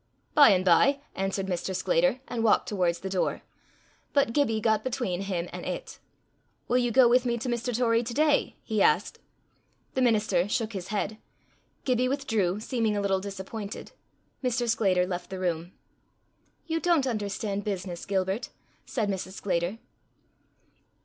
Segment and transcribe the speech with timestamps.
[0.33, 1.75] "By and by," answered Mr.
[1.75, 3.43] Sclater, and walked towards the door.
[4.13, 5.99] But Gibbie got between him and it.
[6.67, 7.71] "Will you go with me to Mr.
[7.77, 9.19] Torrie to day?" he asked.
[9.93, 11.19] The minister shook his head.
[11.85, 13.91] Gibbie withdrew, seeming a little disappointed.
[14.43, 14.67] Mr.
[14.67, 15.71] Sclater left the room.
[16.65, 18.49] "You don't understand business, Gilbert,"
[18.87, 19.33] said Mrs.
[19.33, 19.77] Sclater.